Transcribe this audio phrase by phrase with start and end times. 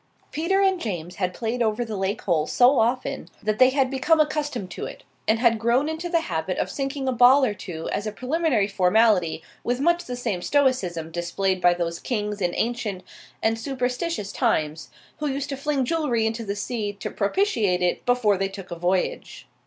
[0.31, 4.19] Peter and James had played over the lake hole so often that they had become
[4.19, 7.87] accustomed to it, and had grown into the habit of sinking a ball or two
[7.91, 13.03] as a preliminary formality with much the same stoicism displayed by those kings in ancient
[13.43, 18.37] and superstitious times who used to fling jewellery into the sea to propitiate it before
[18.39, 19.47] they took a voyage.